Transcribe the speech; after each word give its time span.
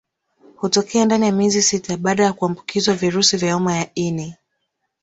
Hutokea 0.55 1.05
ndani 1.05 1.25
ya 1.25 1.31
miezi 1.31 1.61
sita 1.61 1.97
baada 1.97 2.33
kuambukizwa 2.33 2.93
virusi 2.95 3.37
vya 3.37 3.53
homa 3.53 3.77
ya 3.77 3.89
ini 3.95 4.35